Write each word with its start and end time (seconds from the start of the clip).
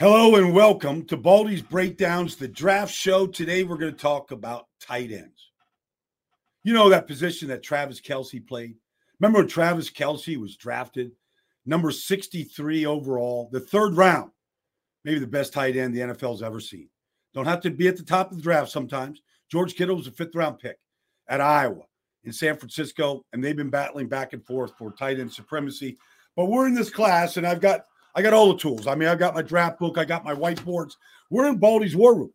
Hello 0.00 0.34
and 0.34 0.52
welcome 0.52 1.04
to 1.04 1.16
Baldy's 1.16 1.62
Breakdowns, 1.62 2.34
the 2.34 2.48
draft 2.48 2.92
show. 2.92 3.28
Today 3.28 3.62
we're 3.62 3.76
going 3.76 3.92
to 3.92 3.96
talk 3.96 4.32
about 4.32 4.66
tight 4.80 5.12
ends. 5.12 5.52
You 6.64 6.72
know 6.72 6.88
that 6.88 7.06
position 7.06 7.46
that 7.46 7.62
Travis 7.62 8.00
Kelce 8.00 8.44
played? 8.44 8.74
Remember 9.20 9.38
when 9.38 9.46
Travis 9.46 9.92
Kelce 9.92 10.36
was 10.36 10.56
drafted 10.56 11.12
number 11.64 11.92
63 11.92 12.84
overall, 12.86 13.48
the 13.52 13.60
third 13.60 13.96
round? 13.96 14.32
Maybe 15.04 15.20
the 15.20 15.28
best 15.28 15.52
tight 15.52 15.76
end 15.76 15.94
the 15.94 16.00
NFL's 16.00 16.42
ever 16.42 16.58
seen. 16.58 16.88
Don't 17.32 17.46
have 17.46 17.60
to 17.60 17.70
be 17.70 17.86
at 17.86 17.96
the 17.96 18.02
top 18.02 18.32
of 18.32 18.36
the 18.36 18.42
draft 18.42 18.72
sometimes. 18.72 19.22
George 19.48 19.76
Kittle 19.76 19.94
was 19.94 20.08
a 20.08 20.10
fifth 20.10 20.34
round 20.34 20.58
pick 20.58 20.76
at 21.28 21.40
Iowa 21.40 21.84
in 22.24 22.32
San 22.32 22.56
Francisco, 22.56 23.24
and 23.32 23.44
they've 23.44 23.54
been 23.54 23.70
battling 23.70 24.08
back 24.08 24.32
and 24.32 24.44
forth 24.44 24.72
for 24.76 24.90
tight 24.90 25.20
end 25.20 25.32
supremacy. 25.32 25.98
But 26.34 26.46
we're 26.46 26.66
in 26.66 26.74
this 26.74 26.90
class, 26.90 27.36
and 27.36 27.46
I've 27.46 27.60
got 27.60 27.82
I 28.14 28.22
got 28.22 28.32
all 28.32 28.52
the 28.52 28.58
tools. 28.58 28.86
I 28.86 28.94
mean, 28.94 29.08
I 29.08 29.14
got 29.14 29.34
my 29.34 29.42
draft 29.42 29.78
book, 29.78 29.98
I 29.98 30.04
got 30.04 30.24
my 30.24 30.34
whiteboards. 30.34 30.94
We're 31.30 31.48
in 31.48 31.58
Baldy's 31.58 31.96
war 31.96 32.14
room. 32.14 32.32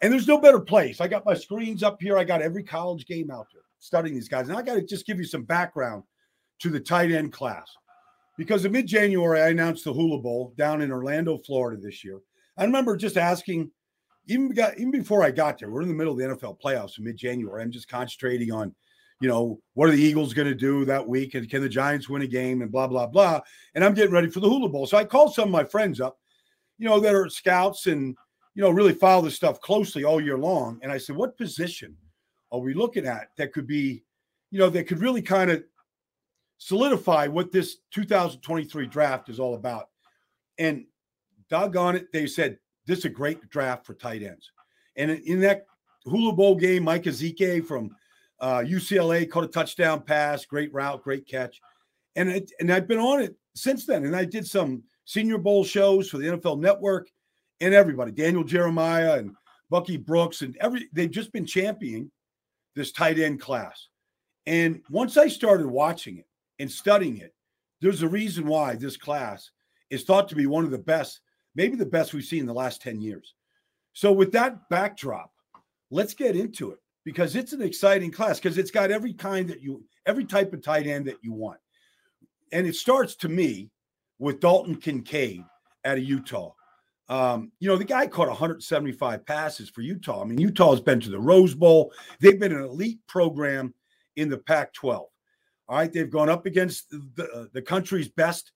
And 0.00 0.12
there's 0.12 0.26
no 0.26 0.38
better 0.38 0.58
place. 0.58 1.00
I 1.00 1.06
got 1.06 1.24
my 1.24 1.34
screens 1.34 1.82
up 1.82 2.00
here. 2.00 2.18
I 2.18 2.24
got 2.24 2.42
every 2.42 2.64
college 2.64 3.06
game 3.06 3.30
out 3.30 3.46
there 3.52 3.62
studying 3.78 4.14
these 4.14 4.28
guys. 4.28 4.48
And 4.48 4.58
I 4.58 4.62
got 4.62 4.74
to 4.74 4.82
just 4.82 5.06
give 5.06 5.18
you 5.18 5.24
some 5.24 5.44
background 5.44 6.02
to 6.60 6.70
the 6.70 6.80
tight 6.80 7.12
end 7.12 7.32
class. 7.32 7.70
Because 8.36 8.64
in 8.64 8.72
mid 8.72 8.86
January, 8.86 9.40
I 9.40 9.50
announced 9.50 9.84
the 9.84 9.92
Hula 9.92 10.18
Bowl 10.18 10.54
down 10.56 10.82
in 10.82 10.90
Orlando, 10.90 11.38
Florida 11.38 11.80
this 11.80 12.02
year. 12.02 12.18
I 12.56 12.64
remember 12.64 12.96
just 12.96 13.16
asking, 13.16 13.70
even, 14.26 14.52
got, 14.52 14.78
even 14.78 14.90
before 14.90 15.22
I 15.22 15.30
got 15.30 15.58
there, 15.58 15.70
we're 15.70 15.82
in 15.82 15.88
the 15.88 15.94
middle 15.94 16.14
of 16.14 16.18
the 16.18 16.24
NFL 16.24 16.60
playoffs 16.60 16.98
in 16.98 17.04
mid 17.04 17.16
January. 17.16 17.62
I'm 17.62 17.70
just 17.70 17.88
concentrating 17.88 18.50
on 18.50 18.74
you 19.22 19.28
know, 19.28 19.60
what 19.74 19.88
are 19.88 19.92
the 19.92 20.02
Eagles 20.02 20.34
going 20.34 20.48
to 20.48 20.54
do 20.54 20.84
that 20.84 21.06
week? 21.06 21.34
And 21.34 21.48
can 21.48 21.62
the 21.62 21.68
Giants 21.68 22.08
win 22.08 22.22
a 22.22 22.26
game 22.26 22.60
and 22.60 22.72
blah, 22.72 22.88
blah, 22.88 23.06
blah. 23.06 23.40
And 23.76 23.84
I'm 23.84 23.94
getting 23.94 24.12
ready 24.12 24.28
for 24.28 24.40
the 24.40 24.48
Hula 24.48 24.68
Bowl. 24.68 24.84
So 24.84 24.96
I 24.96 25.04
called 25.04 25.32
some 25.32 25.44
of 25.44 25.52
my 25.52 25.62
friends 25.62 26.00
up, 26.00 26.18
you 26.76 26.88
know, 26.88 26.98
that 26.98 27.14
are 27.14 27.28
scouts 27.28 27.86
and, 27.86 28.16
you 28.56 28.62
know, 28.62 28.70
really 28.70 28.92
follow 28.92 29.22
this 29.22 29.36
stuff 29.36 29.60
closely 29.60 30.02
all 30.02 30.20
year 30.20 30.36
long. 30.36 30.80
And 30.82 30.90
I 30.90 30.98
said, 30.98 31.14
what 31.14 31.38
position 31.38 31.96
are 32.50 32.58
we 32.58 32.74
looking 32.74 33.06
at 33.06 33.28
that 33.36 33.52
could 33.52 33.68
be, 33.68 34.02
you 34.50 34.58
know, 34.58 34.68
that 34.70 34.88
could 34.88 34.98
really 34.98 35.22
kind 35.22 35.52
of 35.52 35.62
solidify 36.58 37.28
what 37.28 37.52
this 37.52 37.76
2023 37.92 38.88
draft 38.88 39.28
is 39.28 39.38
all 39.38 39.54
about? 39.54 39.90
And 40.58 40.84
doggone 41.48 41.94
it, 41.94 42.12
they 42.12 42.26
said, 42.26 42.58
this 42.88 42.98
is 42.98 43.04
a 43.04 43.10
great 43.10 43.48
draft 43.50 43.86
for 43.86 43.94
tight 43.94 44.24
ends. 44.24 44.50
And 44.96 45.12
in 45.12 45.38
that 45.42 45.66
Hula 46.06 46.32
Bowl 46.32 46.56
game, 46.56 46.82
Mike 46.82 47.04
Ezeike 47.04 47.64
from 47.64 47.94
uh, 48.42 48.58
UCLA 48.58 49.30
caught 49.30 49.44
a 49.44 49.48
touchdown 49.48 50.02
pass, 50.02 50.44
great 50.44 50.72
route, 50.74 51.02
great 51.02 51.26
catch, 51.26 51.60
and 52.16 52.28
it, 52.28 52.50
and 52.60 52.70
I've 52.72 52.88
been 52.88 52.98
on 52.98 53.22
it 53.22 53.36
since 53.54 53.86
then. 53.86 54.04
And 54.04 54.16
I 54.16 54.24
did 54.24 54.46
some 54.46 54.82
Senior 55.04 55.38
Bowl 55.38 55.64
shows 55.64 56.10
for 56.10 56.18
the 56.18 56.26
NFL 56.26 56.60
Network 56.60 57.08
and 57.60 57.72
everybody, 57.72 58.10
Daniel 58.10 58.42
Jeremiah 58.42 59.18
and 59.18 59.34
Bucky 59.70 59.96
Brooks, 59.96 60.42
and 60.42 60.56
every 60.60 60.88
they've 60.92 61.10
just 61.10 61.32
been 61.32 61.46
championing 61.46 62.10
this 62.74 62.90
tight 62.92 63.18
end 63.18 63.40
class. 63.40 63.88
And 64.46 64.82
once 64.90 65.16
I 65.16 65.28
started 65.28 65.66
watching 65.66 66.18
it 66.18 66.26
and 66.58 66.70
studying 66.70 67.18
it, 67.18 67.32
there's 67.80 68.02
a 68.02 68.08
reason 68.08 68.46
why 68.46 68.74
this 68.74 68.96
class 68.96 69.50
is 69.88 70.02
thought 70.02 70.28
to 70.30 70.34
be 70.34 70.46
one 70.46 70.64
of 70.64 70.72
the 70.72 70.78
best, 70.78 71.20
maybe 71.54 71.76
the 71.76 71.86
best 71.86 72.12
we've 72.12 72.24
seen 72.24 72.40
in 72.40 72.46
the 72.46 72.52
last 72.52 72.82
10 72.82 73.00
years. 73.00 73.34
So, 73.92 74.10
with 74.10 74.32
that 74.32 74.68
backdrop, 74.68 75.30
let's 75.90 76.14
get 76.14 76.34
into 76.34 76.72
it 76.72 76.78
because 77.04 77.36
it's 77.36 77.52
an 77.52 77.62
exciting 77.62 78.10
class 78.10 78.38
because 78.38 78.58
it's 78.58 78.70
got 78.70 78.90
every 78.90 79.12
kind 79.12 79.48
that 79.48 79.62
you 79.62 79.84
every 80.06 80.24
type 80.24 80.52
of 80.52 80.62
tight 80.62 80.86
end 80.86 81.06
that 81.06 81.22
you 81.22 81.32
want. 81.32 81.58
And 82.52 82.66
it 82.66 82.74
starts 82.74 83.16
to 83.16 83.28
me 83.28 83.70
with 84.18 84.40
Dalton 84.40 84.76
Kincaid 84.76 85.44
out 85.84 85.98
of 85.98 86.04
Utah. 86.04 86.52
Um, 87.08 87.52
you 87.58 87.68
know, 87.68 87.76
the 87.76 87.84
guy 87.84 88.06
caught 88.06 88.28
175 88.28 89.26
passes 89.26 89.68
for 89.68 89.80
Utah. 89.80 90.22
I 90.22 90.24
mean, 90.24 90.38
Utah 90.38 90.70
has 90.70 90.80
been 90.80 91.00
to 91.00 91.10
the 91.10 91.20
Rose 91.20 91.54
Bowl. 91.54 91.92
They've 92.20 92.38
been 92.38 92.52
an 92.52 92.62
elite 92.62 93.00
program 93.08 93.74
in 94.16 94.28
the 94.28 94.38
Pac 94.38 94.72
12. 94.74 95.06
All 95.68 95.76
right. 95.76 95.92
They've 95.92 96.10
gone 96.10 96.28
up 96.28 96.46
against 96.46 96.90
the, 96.90 97.28
uh, 97.34 97.44
the 97.52 97.62
country's 97.62 98.08
best 98.08 98.52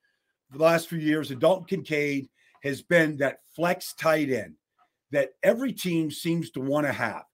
the 0.50 0.62
last 0.62 0.88
few 0.88 0.98
years. 0.98 1.30
And 1.30 1.40
Dalton 1.40 1.66
Kincaid 1.66 2.28
has 2.62 2.82
been 2.82 3.16
that 3.18 3.38
flex 3.54 3.94
tight 3.94 4.30
end 4.30 4.54
that 5.10 5.30
every 5.42 5.72
team 5.72 6.10
seems 6.10 6.50
to 6.52 6.60
want 6.60 6.86
to 6.86 6.92
have 6.92 7.24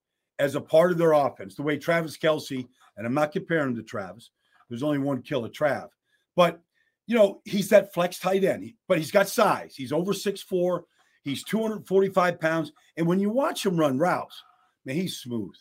as 0.43 0.57
a 0.57 0.61
part 0.61 0.91
of 0.91 0.99
their 0.99 1.13
offense, 1.13 1.55
the 1.55 1.63
way 1.63 1.79
Travis 1.79 2.19
Kelce, 2.19 2.67
and 2.97 3.07
I'm 3.07 3.15
not 3.15 3.31
comparing 3.31 3.69
him 3.69 3.77
to 3.77 3.83
Travis, 3.83 4.31
there's 4.69 4.83
only 4.83 4.99
one 4.99 5.23
killer 5.23 5.49
Trav, 5.49 5.89
but 6.35 6.61
you 7.07 7.17
know, 7.17 7.41
he's 7.45 7.69
that 7.69 7.95
flex 7.95 8.19
tight 8.19 8.43
end, 8.43 8.73
but 8.89 8.99
he's 8.99 9.11
got 9.11 9.29
size. 9.29 9.75
He's 9.77 9.93
over 9.93 10.13
six 10.13 10.43
four. 10.43 10.85
He's 11.23 11.45
245 11.45 12.41
pounds. 12.41 12.73
And 12.97 13.07
when 13.07 13.21
you 13.21 13.31
watch 13.31 13.65
him 13.65 13.77
run 13.77 13.99
routes, 13.99 14.43
man, 14.85 14.97
he's 14.97 15.19
smooth. 15.19 15.55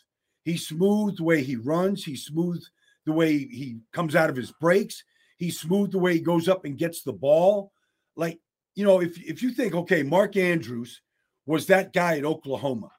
He's 0.44 0.66
smooth 0.66 1.16
the 1.16 1.24
way 1.24 1.42
he 1.42 1.54
runs. 1.54 2.04
He's 2.04 2.24
smooth 2.24 2.62
the 3.06 3.12
way 3.12 3.38
he 3.38 3.78
comes 3.92 4.16
out 4.16 4.30
of 4.30 4.36
his 4.36 4.50
breaks. 4.50 5.04
He's 5.36 5.60
smooth 5.60 5.92
the 5.92 5.98
way 5.98 6.14
he 6.14 6.20
goes 6.20 6.48
up 6.48 6.64
and 6.64 6.76
gets 6.76 7.02
the 7.02 7.12
ball. 7.12 7.70
Like, 8.16 8.40
you 8.74 8.84
know, 8.84 9.00
if, 9.00 9.20
if 9.22 9.42
you 9.42 9.50
think, 9.50 9.74
okay, 9.74 10.02
Mark 10.02 10.36
Andrews 10.36 11.00
was 11.46 11.66
that 11.66 11.92
guy 11.92 12.18
at 12.18 12.24
Oklahoma, 12.24 12.90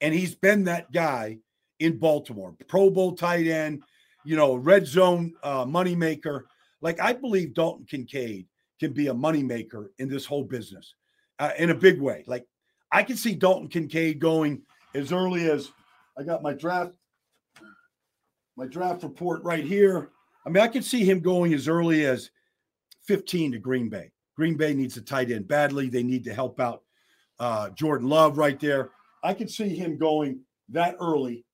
and 0.00 0.14
he's 0.14 0.34
been 0.34 0.64
that 0.64 0.92
guy 0.92 1.38
in 1.78 1.98
Baltimore, 1.98 2.54
Pro 2.68 2.90
Bowl 2.90 3.12
tight 3.14 3.46
end, 3.46 3.82
you 4.24 4.36
know, 4.36 4.54
red 4.54 4.86
zone 4.86 5.34
uh, 5.42 5.64
moneymaker. 5.64 6.42
Like 6.80 7.00
I 7.00 7.12
believe 7.12 7.54
Dalton 7.54 7.86
Kincaid 7.86 8.46
can 8.78 8.92
be 8.92 9.08
a 9.08 9.14
moneymaker 9.14 9.88
in 9.98 10.08
this 10.08 10.24
whole 10.24 10.44
business 10.44 10.94
uh, 11.38 11.50
in 11.58 11.70
a 11.70 11.74
big 11.74 12.00
way. 12.00 12.24
Like 12.26 12.46
I 12.92 13.02
can 13.02 13.16
see 13.16 13.34
Dalton 13.34 13.68
Kincaid 13.68 14.18
going 14.18 14.62
as 14.94 15.12
early 15.12 15.50
as 15.50 15.70
I 16.18 16.22
got 16.22 16.42
my 16.42 16.52
draft, 16.52 16.92
my 18.56 18.66
draft 18.66 19.02
report 19.02 19.42
right 19.42 19.64
here. 19.64 20.10
I 20.44 20.50
mean, 20.50 20.62
I 20.62 20.68
can 20.68 20.82
see 20.82 21.04
him 21.04 21.20
going 21.20 21.54
as 21.54 21.68
early 21.68 22.06
as 22.06 22.30
15 23.06 23.52
to 23.52 23.58
Green 23.58 23.88
Bay. 23.88 24.10
Green 24.36 24.56
Bay 24.56 24.74
needs 24.74 24.96
a 24.96 25.02
tight 25.02 25.30
end 25.30 25.48
badly. 25.48 25.88
They 25.88 26.02
need 26.02 26.24
to 26.24 26.34
help 26.34 26.60
out 26.60 26.82
uh, 27.38 27.70
Jordan 27.70 28.08
Love 28.08 28.38
right 28.38 28.58
there. 28.58 28.90
I 29.22 29.34
could 29.34 29.50
see 29.50 29.68
him 29.68 29.98
going 29.98 30.40
that 30.70 30.96
early 31.00 31.44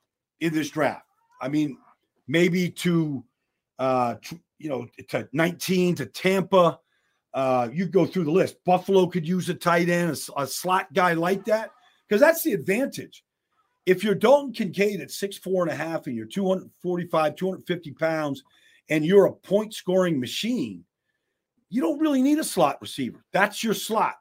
in 0.40 0.52
this 0.52 0.70
draft. 0.70 1.04
I 1.40 1.48
mean, 1.48 1.78
maybe 2.28 2.70
to 2.70 3.24
uh 3.78 4.14
to, 4.22 4.40
you 4.58 4.68
know 4.68 4.86
to 5.08 5.28
19 5.32 5.96
to 5.96 6.06
Tampa. 6.06 6.78
Uh, 7.34 7.68
you 7.70 7.86
go 7.86 8.06
through 8.06 8.24
the 8.24 8.30
list. 8.30 8.56
Buffalo 8.64 9.06
could 9.06 9.28
use 9.28 9.50
a 9.50 9.54
tight 9.54 9.90
end, 9.90 10.10
a, 10.10 10.42
a 10.42 10.46
slot 10.46 10.90
guy 10.94 11.12
like 11.12 11.44
that, 11.44 11.70
because 12.08 12.18
that's 12.18 12.42
the 12.42 12.54
advantage. 12.54 13.24
If 13.84 14.02
you're 14.02 14.14
Dalton 14.14 14.52
Kincaid 14.52 15.02
at 15.02 15.10
six 15.10 15.36
four 15.36 15.62
and 15.62 15.70
a 15.70 15.76
half 15.76 16.06
and 16.06 16.16
you're 16.16 16.26
245, 16.26 17.36
250 17.36 17.92
pounds, 17.92 18.42
and 18.88 19.04
you're 19.04 19.26
a 19.26 19.32
point 19.32 19.74
scoring 19.74 20.18
machine, 20.18 20.82
you 21.68 21.82
don't 21.82 21.98
really 21.98 22.22
need 22.22 22.38
a 22.38 22.44
slot 22.44 22.78
receiver. 22.80 23.24
That's 23.32 23.62
your 23.62 23.74
slot. 23.74 24.14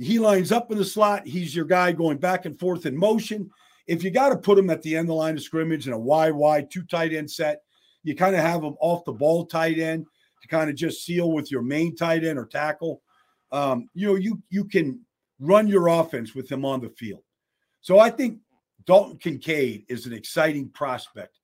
He 0.00 0.18
lines 0.18 0.50
up 0.50 0.72
in 0.72 0.78
the 0.78 0.84
slot. 0.84 1.26
He's 1.26 1.54
your 1.54 1.66
guy 1.66 1.92
going 1.92 2.18
back 2.18 2.46
and 2.46 2.58
forth 2.58 2.86
in 2.86 2.96
motion. 2.96 3.50
If 3.86 4.02
you 4.02 4.10
got 4.10 4.30
to 4.30 4.36
put 4.36 4.58
him 4.58 4.70
at 4.70 4.82
the 4.82 4.96
end 4.96 5.04
of 5.04 5.08
the 5.08 5.14
line 5.14 5.36
of 5.36 5.42
scrimmage 5.42 5.86
in 5.86 5.92
a 5.92 5.98
wide, 5.98 6.32
wide 6.32 6.70
two 6.70 6.84
tight 6.84 7.12
end 7.12 7.30
set, 7.30 7.62
you 8.02 8.14
kind 8.14 8.34
of 8.34 8.40
have 8.40 8.62
him 8.62 8.76
off 8.80 9.04
the 9.04 9.12
ball 9.12 9.44
tight 9.44 9.78
end 9.78 10.06
to 10.42 10.48
kind 10.48 10.70
of 10.70 10.76
just 10.76 11.04
seal 11.04 11.32
with 11.32 11.50
your 11.50 11.62
main 11.62 11.94
tight 11.94 12.24
end 12.24 12.38
or 12.38 12.46
tackle. 12.46 13.02
um, 13.52 13.88
you 13.94 14.06
know, 14.06 14.14
you 14.14 14.42
you 14.48 14.64
can 14.64 15.00
run 15.38 15.66
your 15.66 15.88
offense 15.88 16.34
with 16.34 16.50
him 16.50 16.64
on 16.64 16.80
the 16.80 16.90
field. 16.90 17.22
So 17.80 17.98
I 17.98 18.10
think 18.10 18.38
Dalton 18.86 19.18
Kincaid 19.18 19.84
is 19.88 20.06
an 20.06 20.12
exciting 20.12 20.68
prospect. 20.68 21.38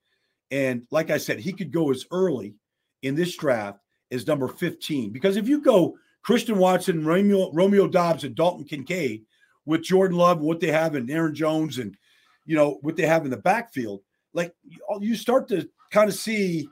And 0.50 0.87
like 0.91 1.11
I 1.11 1.19
said, 1.19 1.41
he 1.41 1.53
could 1.53 1.73
go 1.73 1.91
as 1.91 2.06
early 2.11 2.55
in 3.03 3.14
this 3.14 3.37
draft 3.37 3.81
as 4.11 4.26
number 4.26 4.49
15. 4.49 5.12
Because 5.12 5.37
if 5.37 5.49
you 5.49 5.61
go 5.61 5.97
Christian 6.26 6.58
Watson, 6.58 7.05
Romeo, 7.05 7.52
Romeo 7.52 7.87
Doubs, 7.87 8.25
and 8.25 8.34
Dalton 8.34 8.64
Kincaid 8.64 9.25
with 9.64 9.84
Jordan 9.84 10.17
Love, 10.17 10.40
what 10.40 10.58
they 10.58 10.73
have 10.73 10.96
in 10.96 11.08
Aaron 11.08 11.32
Jones, 11.32 11.78
and 11.78 11.96
you 12.44 12.56
know 12.56 12.78
what 12.82 12.96
they 12.96 13.06
have 13.06 13.25
in 13.25 13.31
the 13.31 13.37
backfield, 13.37 14.02
like 14.34 14.52
you 15.00 15.14
start 15.14 15.46
to 15.49 15.69
kind 15.93 16.11
of 16.11 16.17
see, 16.17 16.69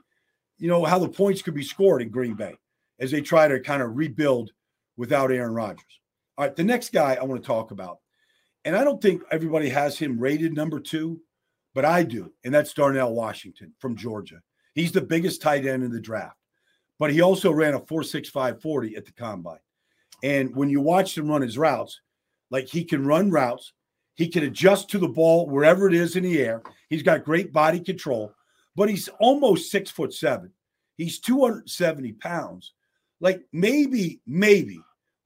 you 0.57 0.67
know, 0.67 0.83
how 0.83 0.99
the 0.99 1.07
points 1.07 1.41
could 1.41 1.53
be 1.53 1.63
scored 1.63 2.01
in 2.01 2.09
Green 2.09 2.33
Bay 2.33 2.57
as 2.99 3.11
they 3.11 3.21
try 3.21 3.47
to 3.47 3.61
kind 3.61 3.81
of 3.81 3.95
rebuild 3.95 4.51
without 4.97 5.31
Aaron 5.31 5.53
Rodgers. 5.53 6.01
All 6.37 6.45
right, 6.45 6.55
the 6.55 6.63
next 6.65 6.91
guy 6.91 7.15
I 7.15 7.23
want 7.23 7.41
to 7.41 7.47
talk 7.47 7.71
about, 7.71 7.99
and 8.65 8.75
I 8.75 8.83
don't 8.83 9.01
think 9.01 9.21
everybody 9.31 9.69
has 9.69 9.97
him 9.97 10.19
rated 10.19 10.53
number 10.53 10.81
two, 10.81 11.21
but 11.73 11.85
I 11.85 12.03
do, 12.03 12.33
and 12.43 12.53
that's 12.53 12.73
Darnell 12.73 13.13
Washington 13.13 13.73
from 13.79 13.95
Georgia. 13.95 14.41
He's 14.73 14.91
the 14.91 14.99
biggest 14.99 15.41
tight 15.41 15.65
end 15.65 15.81
in 15.81 15.91
the 15.91 16.01
draft, 16.01 16.35
but 16.99 17.11
he 17.11 17.21
also 17.21 17.51
ran 17.51 17.73
a 17.73 17.79
4.65 17.79 18.61
40 18.61 18.95
at 18.95 19.05
the 19.05 19.11
combine. 19.11 19.59
And 20.23 20.55
when 20.55 20.69
you 20.69 20.81
watch 20.81 21.17
him 21.17 21.27
run 21.27 21.41
his 21.41 21.57
routes, 21.57 22.01
like 22.49 22.67
he 22.67 22.83
can 22.83 23.05
run 23.05 23.31
routes, 23.31 23.73
he 24.15 24.27
can 24.29 24.43
adjust 24.43 24.89
to 24.89 24.97
the 24.97 25.07
ball 25.07 25.47
wherever 25.47 25.87
it 25.87 25.93
is 25.93 26.15
in 26.15 26.23
the 26.23 26.39
air. 26.39 26.61
He's 26.89 27.03
got 27.03 27.25
great 27.25 27.51
body 27.51 27.79
control, 27.79 28.33
but 28.75 28.89
he's 28.89 29.09
almost 29.19 29.71
six 29.71 29.91
foot 29.91 30.13
seven. 30.13 30.51
He's 30.97 31.19
270 31.19 32.13
pounds. 32.13 32.73
Like 33.19 33.43
maybe, 33.51 34.21
maybe 34.25 34.79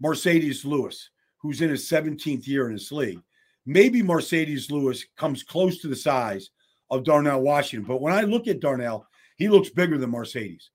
Marcedes 0.04 0.66
Lewis, 0.66 1.10
who's 1.38 1.62
in 1.62 1.70
his 1.70 1.88
17th 1.88 2.48
year 2.48 2.68
in 2.68 2.74
this 2.74 2.92
league, 2.92 3.22
maybe 3.66 4.02
Marcedes 4.02 4.72
Lewis 4.72 5.06
comes 5.18 5.44
close 5.44 5.80
to 5.82 5.88
the 5.88 5.96
size 5.96 6.50
of 6.90 7.04
Darnell 7.04 7.42
Washington. 7.42 7.88
But 7.88 8.02
when 8.02 8.14
I 8.14 8.22
look 8.22 8.48
at 8.48 8.60
Darnell, 8.60 9.06
he 9.38 9.48
looks 9.48 9.70
bigger 9.70 9.98
than 9.98 10.12
Marcedes. 10.12 10.70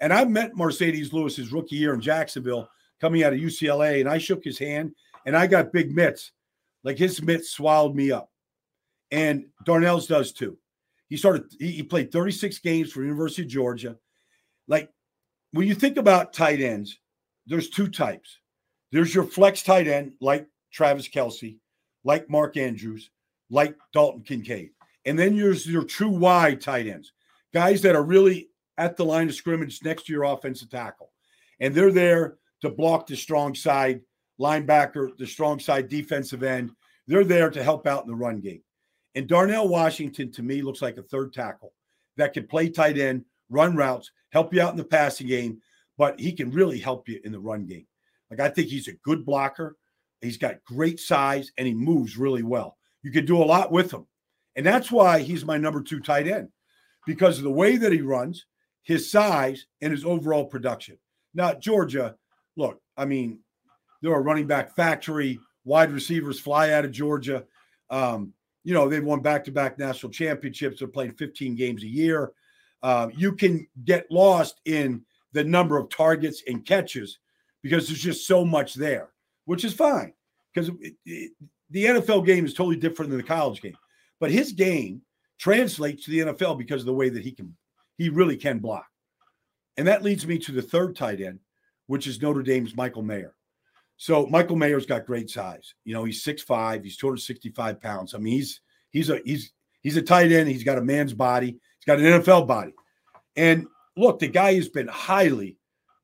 And 0.00 0.12
I 0.12 0.24
met 0.24 0.54
Marcedes 0.54 1.12
Lewis 1.12 1.36
his 1.36 1.52
rookie 1.52 1.76
year 1.76 1.94
in 1.94 2.00
Jacksonville 2.00 2.68
coming 3.00 3.22
out 3.22 3.32
of 3.32 3.38
UCLA, 3.38 4.00
and 4.00 4.08
I 4.08 4.18
shook 4.18 4.42
his 4.44 4.58
hand 4.58 4.94
and 5.26 5.36
I 5.36 5.46
got 5.46 5.72
big 5.72 5.94
mitts. 5.94 6.32
Like 6.82 6.98
his 6.98 7.22
mitts 7.22 7.50
swallowed 7.50 7.94
me 7.94 8.10
up. 8.10 8.30
And 9.10 9.46
Darnell's 9.64 10.06
does 10.06 10.32
too. 10.32 10.56
He 11.08 11.16
started, 11.16 11.44
he, 11.58 11.82
played 11.82 12.12
36 12.12 12.58
games 12.60 12.92
for 12.92 13.02
University 13.02 13.42
of 13.42 13.48
Georgia. 13.48 13.96
Like 14.68 14.88
when 15.52 15.66
you 15.66 15.74
think 15.74 15.96
about 15.96 16.32
tight 16.32 16.60
ends, 16.60 16.98
there's 17.46 17.68
two 17.68 17.88
types. 17.88 18.38
There's 18.92 19.14
your 19.14 19.24
flex 19.24 19.62
tight 19.62 19.88
end, 19.88 20.12
like 20.20 20.46
Travis 20.72 21.08
Kelce, 21.08 21.58
like 22.04 22.30
Mark 22.30 22.56
Andrews, 22.56 23.10
like 23.50 23.76
Dalton 23.92 24.22
Kincaid. 24.22 24.70
And 25.04 25.18
then 25.18 25.36
there's 25.36 25.66
your 25.66 25.84
true 25.84 26.10
wide 26.10 26.60
tight 26.60 26.86
ends, 26.86 27.12
guys 27.52 27.82
that 27.82 27.96
are 27.96 28.02
really 28.02 28.49
at 28.80 28.96
the 28.96 29.04
line 29.04 29.28
of 29.28 29.34
scrimmage 29.34 29.78
next 29.84 30.06
to 30.06 30.12
your 30.12 30.24
offensive 30.24 30.70
tackle. 30.70 31.12
And 31.60 31.74
they're 31.74 31.92
there 31.92 32.38
to 32.62 32.70
block 32.70 33.06
the 33.06 33.14
strong 33.14 33.54
side 33.54 34.00
linebacker, 34.40 35.16
the 35.18 35.26
strong 35.26 35.60
side 35.60 35.88
defensive 35.88 36.42
end. 36.42 36.72
They're 37.06 37.24
there 37.24 37.50
to 37.50 37.62
help 37.62 37.86
out 37.86 38.04
in 38.04 38.08
the 38.08 38.16
run 38.16 38.40
game. 38.40 38.62
And 39.14 39.28
Darnell 39.28 39.68
Washington, 39.68 40.32
to 40.32 40.42
me, 40.42 40.62
looks 40.62 40.80
like 40.80 40.96
a 40.96 41.02
third 41.02 41.34
tackle 41.34 41.74
that 42.16 42.32
can 42.32 42.46
play 42.46 42.70
tight 42.70 42.96
end, 42.96 43.26
run 43.50 43.76
routes, 43.76 44.10
help 44.30 44.54
you 44.54 44.62
out 44.62 44.70
in 44.70 44.78
the 44.78 44.84
passing 44.84 45.26
game, 45.26 45.60
but 45.98 46.18
he 46.18 46.32
can 46.32 46.50
really 46.50 46.78
help 46.78 47.06
you 47.06 47.20
in 47.22 47.32
the 47.32 47.38
run 47.38 47.66
game. 47.66 47.86
Like, 48.30 48.40
I 48.40 48.48
think 48.48 48.68
he's 48.68 48.88
a 48.88 48.92
good 49.04 49.26
blocker. 49.26 49.76
He's 50.22 50.38
got 50.38 50.64
great 50.64 51.00
size 51.00 51.52
and 51.58 51.66
he 51.66 51.74
moves 51.74 52.16
really 52.16 52.42
well. 52.42 52.78
You 53.02 53.10
could 53.10 53.26
do 53.26 53.42
a 53.42 53.44
lot 53.44 53.72
with 53.72 53.92
him. 53.92 54.06
And 54.56 54.64
that's 54.64 54.90
why 54.90 55.20
he's 55.20 55.44
my 55.44 55.58
number 55.58 55.82
two 55.82 56.00
tight 56.00 56.28
end 56.28 56.48
because 57.06 57.36
of 57.38 57.44
the 57.44 57.50
way 57.50 57.76
that 57.76 57.92
he 57.92 58.00
runs, 58.00 58.46
his 58.82 59.10
size, 59.10 59.66
and 59.82 59.92
his 59.92 60.04
overall 60.04 60.44
production. 60.44 60.98
Now, 61.34 61.54
Georgia, 61.54 62.16
look, 62.56 62.80
I 62.96 63.04
mean, 63.04 63.40
they're 64.02 64.14
a 64.14 64.20
running 64.20 64.46
back 64.46 64.74
factory. 64.74 65.38
Wide 65.64 65.92
receivers 65.92 66.40
fly 66.40 66.70
out 66.70 66.84
of 66.84 66.90
Georgia. 66.90 67.44
Um, 67.90 68.32
you 68.64 68.74
know, 68.74 68.88
they've 68.88 69.04
won 69.04 69.20
back 69.20 69.44
to 69.44 69.52
back 69.52 69.78
national 69.78 70.12
championships. 70.12 70.78
They're 70.78 70.88
playing 70.88 71.12
15 71.12 71.54
games 71.54 71.82
a 71.82 71.88
year. 71.88 72.32
Uh, 72.82 73.08
you 73.14 73.32
can 73.32 73.66
get 73.84 74.10
lost 74.10 74.60
in 74.64 75.04
the 75.32 75.44
number 75.44 75.76
of 75.78 75.88
targets 75.90 76.42
and 76.46 76.64
catches 76.64 77.18
because 77.62 77.86
there's 77.86 78.00
just 78.00 78.26
so 78.26 78.44
much 78.44 78.74
there, 78.74 79.10
which 79.44 79.64
is 79.64 79.74
fine 79.74 80.12
because 80.52 80.70
the 81.04 81.84
NFL 81.84 82.26
game 82.26 82.44
is 82.44 82.54
totally 82.54 82.76
different 82.76 83.10
than 83.10 83.18
the 83.18 83.24
college 83.24 83.60
game. 83.60 83.76
But 84.18 84.30
his 84.30 84.52
game 84.52 85.02
translates 85.38 86.04
to 86.04 86.10
the 86.10 86.18
NFL 86.20 86.58
because 86.58 86.82
of 86.82 86.86
the 86.86 86.94
way 86.94 87.08
that 87.08 87.22
he 87.22 87.32
can, 87.32 87.54
he 88.00 88.08
really 88.08 88.36
can 88.36 88.58
block. 88.58 88.86
And 89.76 89.86
that 89.86 90.02
leads 90.02 90.26
me 90.26 90.38
to 90.38 90.52
the 90.52 90.62
third 90.62 90.96
tight 90.96 91.20
end, 91.20 91.38
which 91.86 92.06
is 92.06 92.22
Notre 92.22 92.42
Dame's 92.42 92.74
Michael 92.74 93.02
Mayer. 93.02 93.34
So 93.98 94.26
Michael 94.26 94.56
Mayer's 94.56 94.86
got 94.86 95.04
great 95.04 95.28
size. 95.28 95.74
You 95.84 95.92
know, 95.92 96.04
he's 96.04 96.24
6'5, 96.24 96.82
he's 96.82 96.96
265 96.96 97.78
pounds. 97.78 98.14
I 98.14 98.18
mean, 98.18 98.32
he's 98.32 98.62
he's 98.88 99.10
a 99.10 99.20
he's 99.26 99.52
he's 99.82 99.98
a 99.98 100.02
tight 100.02 100.32
end, 100.32 100.48
he's 100.48 100.64
got 100.64 100.78
a 100.78 100.82
man's 100.82 101.12
body, 101.12 101.48
he's 101.48 101.84
got 101.86 101.98
an 101.98 102.22
NFL 102.22 102.46
body. 102.46 102.72
And 103.36 103.66
look, 103.98 104.18
the 104.18 104.28
guy 104.28 104.54
has 104.54 104.70
been 104.70 104.88
highly 104.88 105.58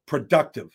productive 0.06 0.68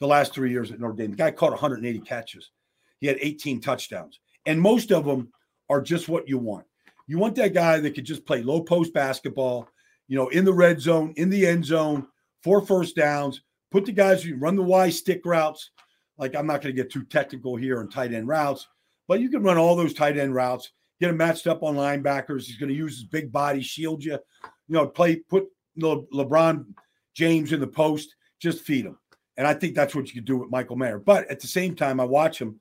the 0.00 0.08
last 0.08 0.34
three 0.34 0.50
years 0.50 0.72
at 0.72 0.80
Notre 0.80 0.94
Dame. 0.94 1.12
The 1.12 1.16
guy 1.16 1.30
caught 1.30 1.52
180 1.52 2.00
catches. 2.00 2.50
He 2.98 3.06
had 3.06 3.18
18 3.20 3.60
touchdowns. 3.60 4.18
And 4.44 4.60
most 4.60 4.90
of 4.90 5.04
them 5.04 5.30
are 5.70 5.80
just 5.80 6.08
what 6.08 6.28
you 6.28 6.38
want. 6.38 6.66
You 7.06 7.18
want 7.18 7.36
that 7.36 7.54
guy 7.54 7.78
that 7.78 7.94
could 7.94 8.04
just 8.04 8.26
play 8.26 8.42
low 8.42 8.60
post 8.60 8.92
basketball, 8.92 9.68
you 10.08 10.16
know, 10.16 10.28
in 10.28 10.44
the 10.44 10.52
red 10.52 10.80
zone, 10.80 11.14
in 11.16 11.30
the 11.30 11.46
end 11.46 11.64
zone, 11.64 12.06
four 12.42 12.60
first 12.60 12.96
downs, 12.96 13.42
put 13.70 13.84
the 13.84 13.92
guys 13.92 14.22
who 14.22 14.36
run 14.36 14.56
the 14.56 14.62
Y 14.62 14.90
stick 14.90 15.22
routes, 15.24 15.70
like 16.18 16.34
I'm 16.34 16.46
not 16.46 16.62
going 16.62 16.74
to 16.74 16.82
get 16.82 16.92
too 16.92 17.04
technical 17.04 17.56
here 17.56 17.80
on 17.80 17.88
tight 17.88 18.12
end 18.12 18.28
routes, 18.28 18.68
but 19.08 19.20
you 19.20 19.30
can 19.30 19.42
run 19.42 19.58
all 19.58 19.76
those 19.76 19.94
tight 19.94 20.18
end 20.18 20.34
routes, 20.34 20.70
get 21.00 21.10
him 21.10 21.16
matched 21.16 21.46
up 21.46 21.62
on 21.62 21.74
linebackers. 21.74 22.44
He's 22.44 22.56
going 22.56 22.68
to 22.68 22.74
use 22.74 22.96
his 22.96 23.04
big 23.04 23.32
body, 23.32 23.62
shield 23.62 24.04
you, 24.04 24.12
you 24.12 24.74
know, 24.74 24.86
play, 24.86 25.16
put 25.16 25.46
Le- 25.76 26.06
LeBron 26.06 26.66
James 27.14 27.52
in 27.52 27.60
the 27.60 27.66
post, 27.66 28.14
just 28.40 28.64
feed 28.64 28.86
him. 28.86 28.98
And 29.36 29.46
I 29.46 29.54
think 29.54 29.74
that's 29.74 29.94
what 29.94 30.06
you 30.06 30.14
could 30.14 30.26
do 30.26 30.36
with 30.36 30.50
Michael 30.50 30.76
Mayer. 30.76 30.98
But 30.98 31.28
at 31.28 31.40
the 31.40 31.46
same 31.46 31.74
time, 31.74 31.98
I 31.98 32.04
watch 32.04 32.40
him 32.40 32.60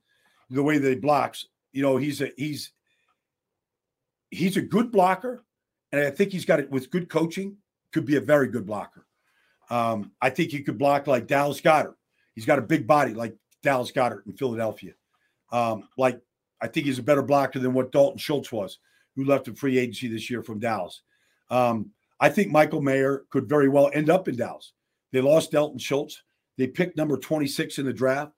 the 0.50 0.64
way 0.64 0.78
that 0.78 0.90
he 0.90 0.96
blocks. 0.96 1.46
You 1.72 1.84
know, 1.84 1.98
he's 1.98 2.22
a 2.22 2.32
he's 2.38 2.72
he's 4.32 4.58
a 4.58 4.62
good 4.62 4.92
blocker, 4.92 5.44
and 5.94 6.06
I 6.06 6.10
think 6.10 6.32
he's 6.32 6.44
got 6.44 6.60
it 6.60 6.70
with 6.72 6.90
good 6.90 7.08
coaching. 7.08 7.56
Could 7.94 8.06
be 8.06 8.18
a 8.18 8.22
very 8.22 8.48
good 8.48 8.66
blocker. 8.66 9.06
Um, 9.70 10.12
I 10.22 10.32
think 10.32 10.50
he 10.50 10.64
could 10.64 10.80
block 10.80 11.08
like 11.08 11.28
Dallas 11.28 11.62
Goedert. 11.62 11.96
He's 12.34 12.46
got 12.46 12.60
a 12.60 12.64
big 12.64 12.88
body 12.88 13.14
like 13.14 13.36
Dallas 13.62 13.92
Goedert 13.92 14.26
in 14.26 14.34
Philadelphia. 14.34 14.94
Um, 15.52 15.88
like 15.98 16.20
I 16.60 16.68
think 16.68 16.88
he's 16.88 17.00
a 17.00 17.04
better 17.04 17.22
blocker 17.22 17.60
than 17.60 17.74
what 17.74 17.92
Dalton 17.92 18.18
Schultz 18.18 18.52
was, 18.52 18.80
who 19.16 19.24
left 19.24 19.48
in 19.48 19.56
free 19.56 19.78
agency 19.78 20.08
this 20.08 20.30
year 20.30 20.42
from 20.42 20.60
Dallas. 20.60 21.04
Um, 21.52 21.92
I 22.20 22.30
think 22.30 22.52
Michael 22.52 22.82
Mayer 22.82 23.26
could 23.30 23.48
very 23.48 23.70
well 23.70 23.92
end 23.94 24.10
up 24.10 24.28
in 24.28 24.36
Dallas. 24.36 24.74
They 25.12 25.22
lost 25.22 25.52
Dalton 25.52 25.78
Schultz. 25.78 26.24
They 26.58 26.68
picked 26.68 26.98
number 26.98 27.18
26 27.18 27.78
in 27.78 27.86
the 27.86 27.94
draft. 27.94 28.32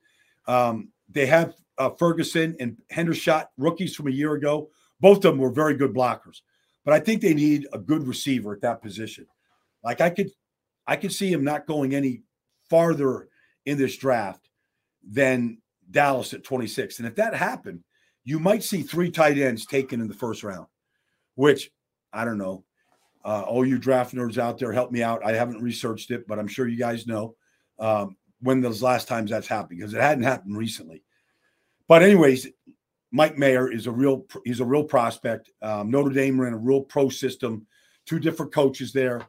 Um, 0.47 0.89
they 1.09 1.25
have 1.27 1.55
uh, 1.77 1.91
Ferguson 1.91 2.55
and 2.59 2.77
Hendershot, 2.91 3.47
rookies 3.57 3.95
from 3.95 4.07
a 4.07 4.11
year 4.11 4.33
ago. 4.33 4.69
Both 4.99 5.17
of 5.17 5.23
them 5.23 5.37
were 5.37 5.51
very 5.51 5.75
good 5.75 5.93
blockers, 5.93 6.41
but 6.85 6.93
I 6.93 6.99
think 6.99 7.21
they 7.21 7.33
need 7.33 7.67
a 7.73 7.79
good 7.79 8.07
receiver 8.07 8.53
at 8.53 8.61
that 8.61 8.81
position. 8.81 9.25
Like 9.83 9.99
I 9.99 10.11
could, 10.11 10.29
I 10.87 10.95
could 10.95 11.11
see 11.11 11.33
him 11.33 11.43
not 11.43 11.65
going 11.65 11.93
any 11.93 12.21
farther 12.69 13.27
in 13.65 13.77
this 13.77 13.97
draft 13.97 14.47
than 15.03 15.57
Dallas 15.89 16.33
at 16.33 16.43
26. 16.43 16.99
And 16.99 17.07
if 17.07 17.15
that 17.15 17.33
happened, 17.33 17.83
you 18.23 18.39
might 18.39 18.63
see 18.63 18.83
three 18.83 19.11
tight 19.11 19.37
ends 19.37 19.65
taken 19.65 19.99
in 19.99 20.07
the 20.07 20.13
first 20.13 20.43
round, 20.43 20.67
which 21.33 21.71
I 22.13 22.23
don't 22.23 22.37
know. 22.37 22.63
Uh, 23.23 23.41
all 23.41 23.65
you 23.65 23.79
draft 23.79 24.13
nerds 24.13 24.37
out 24.37 24.59
there, 24.59 24.71
help 24.71 24.91
me 24.91 25.01
out. 25.01 25.25
I 25.25 25.33
haven't 25.33 25.61
researched 25.61 26.11
it, 26.11 26.27
but 26.27 26.37
I'm 26.37 26.47
sure 26.47 26.67
you 26.67 26.77
guys 26.77 27.07
know 27.07 27.35
um, 27.79 28.15
when 28.41 28.61
those 28.61 28.83
last 28.83 29.07
times 29.07 29.31
that's 29.31 29.47
happened 29.47 29.79
because 29.79 29.95
it 29.95 30.01
hadn't 30.01 30.23
happened 30.23 30.55
recently. 30.55 31.03
But 31.87 32.03
anyways, 32.03 32.47
Mike 33.15 33.37
Mayer 33.37 33.71
is 33.71 33.87
a 33.87 33.91
real 33.91 34.25
he's 34.43 34.59
a 34.59 34.65
real 34.65 34.83
prospect. 34.83 35.49
Um, 35.61 35.89
Notre 35.89 36.11
Dame 36.11 36.39
ran 36.39 36.51
a 36.51 36.57
real 36.57 36.81
pro 36.81 37.07
system, 37.07 37.65
two 38.05 38.19
different 38.19 38.53
coaches 38.53 38.91
there, 38.91 39.21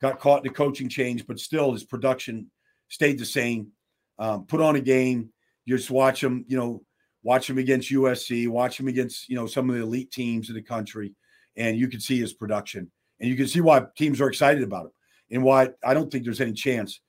got 0.00 0.20
caught 0.20 0.46
in 0.46 0.52
the 0.52 0.54
coaching 0.54 0.88
change, 0.88 1.26
but 1.26 1.40
still 1.40 1.72
his 1.72 1.82
production 1.82 2.48
stayed 2.88 3.18
the 3.18 3.24
same 3.24 3.72
um, 4.20 4.46
put 4.46 4.60
on 4.60 4.76
a 4.76 4.80
game. 4.80 5.30
You 5.64 5.76
just 5.76 5.90
watch 5.90 6.22
him, 6.22 6.44
you 6.46 6.56
know, 6.56 6.84
watch 7.24 7.50
him 7.50 7.58
against 7.58 7.90
USC, 7.90 8.46
watch 8.46 8.78
him 8.78 8.86
against, 8.86 9.28
you 9.28 9.34
know, 9.34 9.48
some 9.48 9.68
of 9.68 9.74
the 9.74 9.82
elite 9.82 10.12
teams 10.12 10.48
in 10.48 10.54
the 10.54 10.62
country, 10.62 11.12
and 11.56 11.76
you 11.76 11.88
can 11.88 11.98
see 11.98 12.20
his 12.20 12.32
production. 12.32 12.92
And 13.18 13.28
you 13.28 13.36
can 13.36 13.48
see 13.48 13.60
why 13.60 13.84
teams 13.96 14.20
are 14.20 14.28
excited 14.28 14.62
about 14.62 14.84
him 14.84 14.92
and 15.32 15.42
why 15.42 15.70
I 15.84 15.94
don't 15.94 16.12
think 16.12 16.22
there's 16.22 16.40
any 16.40 16.52
chance 16.52 17.00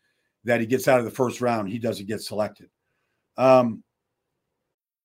that 0.45 0.61
he 0.61 0.65
gets 0.65 0.87
out 0.87 0.97
of 0.97 1.05
the 1.05 1.11
first 1.11 1.41
round. 1.41 1.69
He 1.69 1.77
doesn't 1.77 2.07
get 2.07 2.21
selected. 2.21 2.69
Um, 3.37 3.83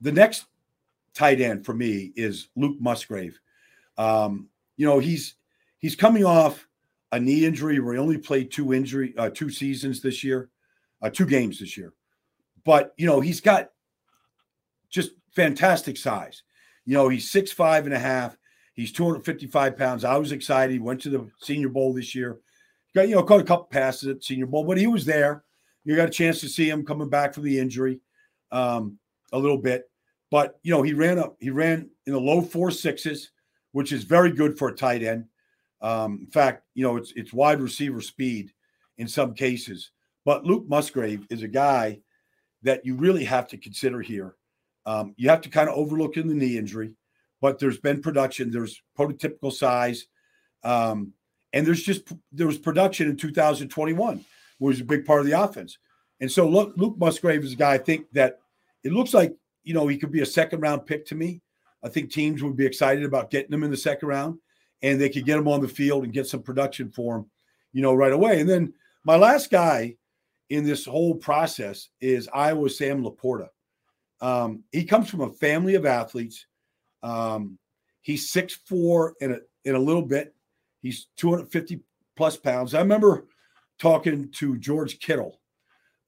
The 0.00 0.12
next 0.12 0.46
tight 1.14 1.40
end 1.40 1.64
for 1.64 1.74
me 1.74 2.12
is 2.16 2.48
Luke 2.56 2.76
Musgrave. 2.80 3.38
Um, 3.98 4.48
you 4.76 4.86
know, 4.86 4.98
he's 4.98 5.34
he's 5.78 5.96
coming 5.96 6.24
off 6.24 6.66
a 7.12 7.20
knee 7.20 7.44
injury 7.44 7.78
where 7.78 7.94
he 7.94 8.00
only 8.00 8.18
played 8.18 8.50
two 8.50 8.72
injury 8.72 9.14
uh, 9.18 9.30
two 9.30 9.50
seasons 9.50 10.00
this 10.00 10.24
year, 10.24 10.48
uh, 11.02 11.10
two 11.10 11.26
games 11.26 11.58
this 11.58 11.76
year. 11.76 11.92
But 12.64 12.94
you 12.96 13.06
know, 13.06 13.20
he's 13.20 13.40
got 13.40 13.70
just 14.88 15.12
fantastic 15.34 15.96
size. 15.96 16.42
You 16.84 16.94
know, 16.94 17.08
he's 17.08 17.30
six 17.30 17.52
five 17.52 17.84
and 17.84 17.94
a 17.94 17.98
half. 17.98 18.36
He's 18.74 18.92
255 18.92 19.76
pounds. 19.76 20.04
I 20.04 20.16
was 20.16 20.32
excited. 20.32 20.72
He 20.72 20.78
went 20.78 21.02
to 21.02 21.10
the 21.10 21.30
Senior 21.40 21.68
Bowl 21.68 21.92
this 21.92 22.14
year. 22.14 22.38
Got 22.94 23.08
you 23.08 23.14
know 23.14 23.22
caught 23.22 23.40
a 23.40 23.44
couple 23.44 23.66
passes 23.66 24.08
at 24.08 24.24
Senior 24.24 24.46
Bowl, 24.46 24.64
but 24.64 24.78
he 24.78 24.86
was 24.86 25.04
there. 25.04 25.44
You 25.84 25.96
got 25.96 26.08
a 26.08 26.12
chance 26.12 26.40
to 26.40 26.48
see 26.48 26.68
him 26.68 26.84
coming 26.84 27.08
back 27.08 27.34
from 27.34 27.44
the 27.44 27.58
injury 27.58 28.00
um, 28.50 28.98
a 29.32 29.38
little 29.38 29.58
bit. 29.58 29.90
But 30.30 30.58
you 30.62 30.72
know, 30.72 30.82
he 30.82 30.94
ran 30.94 31.18
up. 31.18 31.36
He 31.40 31.50
ran 31.50 31.90
in 32.06 32.12
the 32.12 32.20
low 32.20 32.40
four 32.40 32.70
sixes, 32.70 33.30
which 33.72 33.92
is 33.92 34.04
very 34.04 34.30
good 34.30 34.58
for 34.58 34.68
a 34.68 34.74
tight 34.74 35.02
end. 35.02 35.26
Um, 35.82 36.20
in 36.22 36.30
fact, 36.30 36.64
you 36.74 36.84
know, 36.84 36.96
it's 36.96 37.12
it's 37.16 37.32
wide 37.32 37.60
receiver 37.60 38.00
speed 38.00 38.52
in 38.98 39.08
some 39.08 39.34
cases. 39.34 39.90
But 40.24 40.44
Luke 40.44 40.64
Musgrave 40.68 41.26
is 41.30 41.42
a 41.42 41.48
guy 41.48 42.00
that 42.62 42.86
you 42.86 42.94
really 42.94 43.24
have 43.24 43.48
to 43.48 43.58
consider 43.58 44.00
here. 44.00 44.36
Um, 44.86 45.14
you 45.16 45.28
have 45.28 45.40
to 45.42 45.48
kind 45.48 45.68
of 45.68 45.76
overlook 45.76 46.16
in 46.16 46.28
the 46.28 46.34
knee 46.34 46.56
injury, 46.56 46.94
but 47.40 47.58
there's 47.58 47.78
been 47.78 48.00
production. 48.00 48.50
There's 48.50 48.80
prototypical 48.98 49.52
size, 49.52 50.06
um, 50.64 51.12
and 51.52 51.66
there's 51.66 51.82
just 51.82 52.12
there 52.30 52.46
was 52.46 52.58
production 52.58 53.08
in 53.08 53.16
2021, 53.16 54.24
which 54.58 54.74
was 54.74 54.80
a 54.80 54.84
big 54.84 55.04
part 55.04 55.20
of 55.20 55.26
the 55.26 55.40
offense. 55.40 55.78
And 56.20 56.30
so 56.30 56.48
look, 56.48 56.74
Luke 56.76 56.96
Musgrave 56.98 57.44
is 57.44 57.52
a 57.52 57.56
guy 57.56 57.74
I 57.74 57.78
think 57.78 58.06
that 58.12 58.38
it 58.84 58.92
looks 58.92 59.14
like 59.14 59.34
you 59.64 59.74
know 59.74 59.86
he 59.86 59.96
could 59.96 60.12
be 60.12 60.22
a 60.22 60.26
second 60.26 60.60
round 60.60 60.86
pick 60.86 61.06
to 61.06 61.14
me. 61.14 61.40
I 61.84 61.88
think 61.88 62.10
teams 62.10 62.42
would 62.42 62.56
be 62.56 62.66
excited 62.66 63.04
about 63.04 63.30
getting 63.30 63.52
him 63.52 63.64
in 63.64 63.70
the 63.70 63.76
second 63.76 64.08
round, 64.08 64.38
and 64.82 65.00
they 65.00 65.08
could 65.08 65.24
get 65.24 65.38
him 65.38 65.48
on 65.48 65.60
the 65.60 65.68
field 65.68 66.04
and 66.04 66.12
get 66.12 66.26
some 66.26 66.42
production 66.42 66.90
for 66.90 67.16
him, 67.16 67.30
you 67.72 67.82
know, 67.82 67.94
right 67.94 68.12
away. 68.12 68.40
And 68.40 68.48
then 68.48 68.72
my 69.04 69.16
last 69.16 69.50
guy 69.50 69.96
in 70.50 70.64
this 70.64 70.84
whole 70.84 71.14
process 71.14 71.88
is 72.00 72.28
Iowa 72.32 72.68
Sam 72.70 73.02
LaPorta. 73.02 73.48
Um, 74.20 74.62
he 74.70 74.84
comes 74.84 75.10
from 75.10 75.22
a 75.22 75.32
family 75.32 75.74
of 75.74 75.86
athletes. 75.86 76.46
Um, 77.02 77.58
he's 78.02 78.30
six 78.30 78.54
four 78.66 79.14
in 79.20 79.32
a 79.32 79.38
in 79.64 79.74
a 79.74 79.80
little 79.80 80.02
bit. 80.02 80.34
He's 80.80 81.06
250 81.16 81.80
plus 82.16 82.36
pounds. 82.36 82.74
I 82.74 82.80
remember 82.80 83.26
talking 83.78 84.30
to 84.32 84.58
George 84.58 84.98
Kittle, 85.00 85.40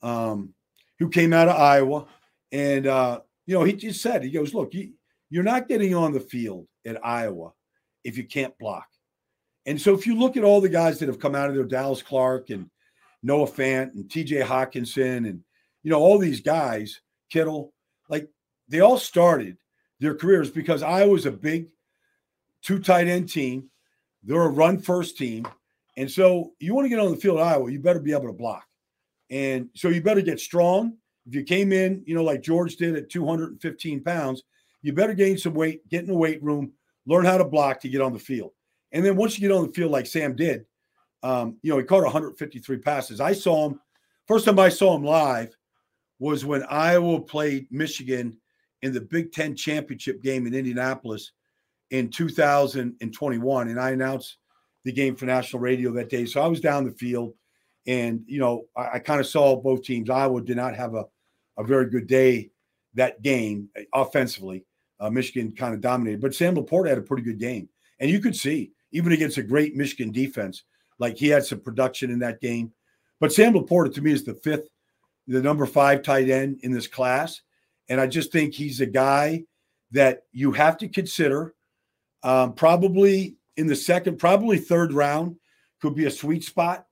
um, 0.03 0.55
who 0.99 1.09
came 1.09 1.33
out 1.33 1.49
of 1.49 1.57
Iowa, 1.57 2.07
and 2.55 2.87
uh, 2.87 3.21
you 3.47 3.55
know 3.55 3.65
he 3.65 3.73
just 3.73 4.01
said 4.01 4.23
he 4.23 4.31
goes, 4.31 4.55
"Look, 4.55 4.73
you, 4.73 4.93
you're 5.29 5.43
not 5.43 5.69
getting 5.69 5.95
on 5.95 6.13
the 6.13 6.21
field 6.21 6.69
at 6.87 7.05
Iowa 7.05 7.53
if 8.05 8.17
you 8.17 8.25
can't 8.25 8.57
block." 8.59 8.87
And 9.67 9.81
so 9.81 9.93
if 9.93 10.07
you 10.07 10.17
look 10.17 10.37
at 10.37 10.45
all 10.45 10.61
the 10.61 10.69
guys 10.69 10.99
that 10.99 11.09
have 11.09 11.19
come 11.19 11.35
out 11.35 11.49
of 11.49 11.57
there, 11.57 11.65
Dallas 11.65 12.03
Clark 12.03 12.51
and 12.51 12.71
Noah 13.23 13.49
Fant 13.49 13.95
and 13.95 14.05
TJ 14.05 14.45
Hockenson 14.45 15.29
and 15.29 15.41
you 15.83 15.91
know 15.91 15.99
all 15.99 16.19
these 16.19 16.41
guys, 16.41 17.01
Kittle, 17.29 17.75
like 18.09 18.29
they 18.69 18.81
all 18.81 18.99
started 18.99 19.57
their 19.99 20.15
careers 20.15 20.51
because 20.51 20.83
Iowa's 20.83 21.27
a 21.27 21.33
big 21.33 21.67
two 22.63 22.79
tight 22.79 23.09
end 23.09 23.29
team. 23.29 23.69
They're 24.23 24.43
a 24.43 24.49
run 24.49 24.79
first 24.79 25.19
team. 25.19 25.47
And 25.97 26.11
so 26.11 26.53
you 26.61 26.75
want 26.75 26.85
to 26.87 26.89
get 26.89 26.99
on 26.99 27.11
the 27.11 27.17
field 27.17 27.39
at 27.39 27.47
Iowa, 27.47 27.71
you 27.71 27.81
better 27.81 28.01
be 28.01 28.13
able 28.13 28.27
to 28.27 28.33
block. 28.33 28.65
And 29.31 29.71
so 29.75 29.89
you 29.89 30.03
better 30.03 30.23
get 30.23 30.41
strong. 30.41 30.99
If 31.27 31.35
you 31.35 31.43
came 31.43 31.73
in, 31.73 32.03
you 32.07 32.15
know, 32.15 32.25
like 32.25 32.43
George 32.43 32.77
did 32.77 32.97
at 32.97 33.11
215 33.11 34.03
pounds, 34.03 34.43
you 34.83 34.93
better 34.93 35.15
gain 35.15 35.39
some 35.39 35.55
weight, 35.55 35.89
get 35.89 36.01
in 36.03 36.07
the 36.07 36.15
weight 36.15 36.43
room, 36.43 36.73
learn 37.07 37.25
how 37.25 37.39
to 37.39 37.45
block 37.45 37.81
to 37.81 37.89
get 37.89 38.03
on 38.03 38.13
the 38.13 38.19
field. 38.19 38.53
And 38.93 39.05
then 39.05 39.17
once 39.17 39.39
you 39.39 39.49
get 39.49 39.55
on 39.55 39.67
the 39.67 39.73
field, 39.73 39.91
like 39.91 40.07
Sam 40.07 40.37
did, 40.37 40.67
um, 41.23 41.57
you 41.63 41.73
know, 41.73 41.79
he 41.79 41.85
caught 41.85 42.03
153 42.03 42.79
passes. 42.79 43.21
I 43.21 43.33
saw 43.33 43.69
him, 43.69 43.81
first 44.29 44.45
time 44.45 44.59
I 44.59 44.69
saw 44.69 44.95
him 44.95 45.05
live 45.05 45.57
was 46.19 46.45
when 46.45 46.65
Iowa 46.65 47.21
played 47.21 47.67
Michigan 47.71 48.37
in 48.83 48.93
the 48.93 49.01
Big 49.01 49.33
Ten 49.33 49.57
championship 49.57 50.23
game 50.23 50.47
in 50.47 50.55
Indianapolis 50.55 51.33
in 51.91 52.11
2021. 52.11 53.69
And 53.69 53.81
I 53.81 53.91
announced 53.91 54.37
the 54.85 54.93
game 54.93 55.17
for 55.17 55.25
national 55.25 55.61
radio 55.61 55.91
that 55.93 56.11
day. 56.11 56.27
So 56.27 56.43
I 56.43 56.47
was 56.47 56.61
down 56.61 56.85
the 56.85 56.93
field 56.93 57.35
and, 57.87 58.23
you 58.27 58.39
know, 58.39 58.67
I, 58.77 58.91
I 58.95 58.99
kind 58.99 59.21
of 59.21 59.27
saw 59.27 59.57
both 59.57 59.83
teams. 59.83 60.11
Iowa 60.11 60.43
did 60.43 60.57
not 60.57 60.77
have 60.77 60.95
a, 60.95 61.05
a 61.57 61.65
very 61.65 61.89
good 61.89 62.07
day 62.07 62.51
that 62.95 63.23
game 63.23 63.69
uh, 63.79 63.83
offensively. 63.93 64.65
Uh, 65.01 65.11
Michigan 65.11 65.53
kind 65.53 65.75
of 65.75 65.81
dominated, 65.81 66.21
but 66.21 66.35
Sam 66.35 66.55
LaPorta 66.55 66.89
had 66.89 66.99
a 66.99 67.03
pretty 67.03 67.23
good 67.23 67.39
game. 67.39 67.69
And 67.99 68.11
you 68.11 68.21
could 68.21 68.37
see, 68.37 68.73
even 68.93 69.13
against 69.13 69.39
a 69.39 69.43
great 69.43 69.75
Michigan 69.75 70.13
defense, 70.13 70.63
like 70.99 71.17
he 71.17 71.29
had 71.29 71.45
some 71.45 71.61
production 71.61 72.11
in 72.11 72.21
that 72.21 72.41
game. 72.41 72.73
But 73.21 73.33
Sam 73.33 73.55
LaPorta 73.55 73.93
to 73.95 74.03
me 74.03 74.13
is 74.13 74.25
the 74.25 74.35
fifth, 74.35 74.69
the 75.27 75.43
number 75.43 75.67
five 75.67 76.03
tight 76.03 76.29
end 76.29 76.61
in 76.63 76.73
this 76.73 76.87
class. 76.87 77.43
And 77.89 78.01
I 78.01 78.07
just 78.07 78.33
think 78.33 78.55
he's 78.55 78.81
a 78.81 78.87
guy 78.87 79.45
that 79.91 80.23
you 80.33 80.53
have 80.53 80.79
to 80.79 80.89
consider. 80.89 81.55
Um, 82.23 82.55
probably 82.55 83.37
in 83.57 83.67
the 83.67 83.77
second, 83.77 84.19
probably 84.19 84.59
third 84.59 84.93
round 84.93 85.37
could 85.81 85.95
be 85.95 86.07
a 86.07 86.11
sweet 86.11 86.45
spot. 86.45 86.87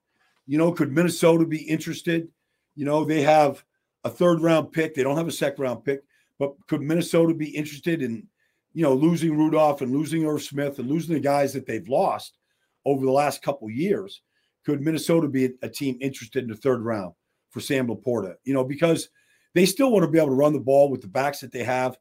You 0.47 0.59
know, 0.59 0.73
could 0.73 0.93
Minnesota 0.93 1.47
be 1.47 1.63
interested? 1.63 2.29
You 2.75 2.85
know, 2.85 3.05
they 3.05 3.23
have 3.23 3.65
a 4.05 4.11
third 4.11 4.41
round 4.41 4.73
pick. 4.73 4.95
They 4.95 5.03
don't 5.03 5.17
have 5.17 5.29
a 5.29 5.33
second 5.33 5.63
round 5.63 5.85
pick, 5.85 6.03
but 6.39 6.55
could 6.69 6.83
Minnesota 6.83 7.35
be 7.35 7.49
interested 7.49 8.03
in, 8.03 8.27
you 8.73 8.83
know, 8.83 8.95
losing 8.95 9.37
Rudolph 9.37 9.81
and 9.81 9.93
losing 9.93 10.25
Irv 10.25 10.43
Smith 10.43 10.79
and 10.79 10.89
losing 10.89 11.15
the 11.15 11.21
guys 11.21 11.53
that 11.53 11.67
they've 11.67 11.89
lost 11.89 12.39
over 12.85 13.05
the 13.05 13.13
last 13.13 13.43
couple 13.43 13.71
years? 13.71 14.23
Could 14.65 14.81
Minnesota 14.81 15.29
be 15.29 15.51
a, 15.63 15.69
team 15.69 15.99
interested 16.01 16.45
in 16.45 16.51
the 16.51 16.57
third 16.57 16.83
round 16.83 17.15
for 17.51 17.61
Sam 17.61 17.89
LaPorta? 17.89 18.35
You 18.45 18.55
know, 18.55 18.65
because 18.65 19.09
they 19.55 19.67
still 19.67 19.91
want 19.91 20.05
to 20.05 20.11
be 20.11 20.19
able 20.19 20.29
to 20.29 20.35
run 20.35 20.53
the 20.53 20.61
ball 20.61 20.91
with 20.91 21.03
the 21.03 21.09
backs 21.09 21.41
that 21.41 21.53
they 21.53 21.65
have, 21.65 21.97